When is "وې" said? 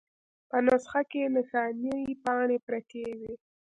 3.19-3.33